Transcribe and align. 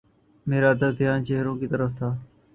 میرا 0.47 0.69
آدھا 0.69 0.89
دھیان 0.97 1.19
چہروں 1.27 1.55
کی 1.59 1.67
طرف 1.67 1.89
تھا۔ 1.97 2.09